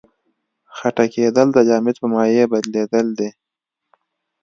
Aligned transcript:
خټکېدل 0.77 1.47
د 1.53 1.57
جامد 1.67 1.95
په 2.01 2.07
مایع 2.13 2.45
بدلیدل 2.51 3.07
دي. 3.19 3.29